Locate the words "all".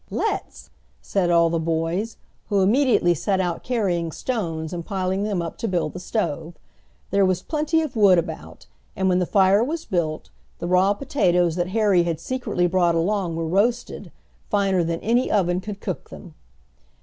1.29-1.51